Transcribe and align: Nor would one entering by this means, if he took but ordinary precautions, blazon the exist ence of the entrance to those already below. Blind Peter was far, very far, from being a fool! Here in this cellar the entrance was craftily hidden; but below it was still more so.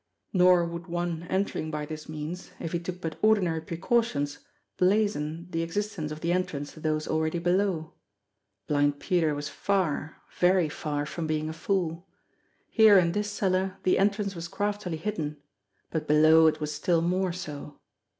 Nor 0.33 0.65
would 0.65 0.87
one 0.87 1.27
entering 1.29 1.69
by 1.69 1.85
this 1.85 2.09
means, 2.09 2.49
if 2.59 2.71
he 2.71 2.79
took 2.79 3.01
but 3.01 3.19
ordinary 3.21 3.61
precautions, 3.61 4.39
blazon 4.77 5.45
the 5.51 5.61
exist 5.61 5.95
ence 5.99 6.11
of 6.11 6.21
the 6.21 6.31
entrance 6.31 6.73
to 6.73 6.79
those 6.79 7.07
already 7.07 7.37
below. 7.37 7.93
Blind 8.65 8.99
Peter 8.99 9.35
was 9.35 9.47
far, 9.47 10.23
very 10.39 10.69
far, 10.69 11.05
from 11.05 11.27
being 11.27 11.49
a 11.49 11.53
fool! 11.53 12.07
Here 12.67 12.97
in 12.97 13.11
this 13.11 13.29
cellar 13.29 13.77
the 13.83 13.99
entrance 13.99 14.33
was 14.33 14.47
craftily 14.47 14.97
hidden; 14.97 15.37
but 15.91 16.07
below 16.07 16.47
it 16.47 16.59
was 16.59 16.73
still 16.73 17.03
more 17.03 17.31
so. 17.31 17.79